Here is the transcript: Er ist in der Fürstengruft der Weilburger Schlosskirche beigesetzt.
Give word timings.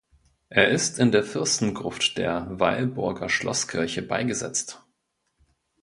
Er 0.49 0.67
ist 0.69 0.97
in 0.97 1.11
der 1.11 1.21
Fürstengruft 1.23 2.17
der 2.17 2.47
Weilburger 2.59 3.29
Schlosskirche 3.29 4.01
beigesetzt. 4.01 4.83